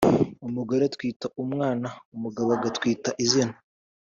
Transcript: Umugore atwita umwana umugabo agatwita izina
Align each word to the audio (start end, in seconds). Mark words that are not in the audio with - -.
Umugore 0.47 0.81
atwita 0.89 1.25
umwana 1.43 1.87
umugabo 2.15 2.49
agatwita 2.57 3.09
izina 3.23 3.55